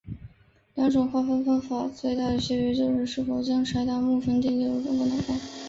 [0.73, 5.37] 两种划分方法最大的区别就是是否将柴达木盆地列入中国南方。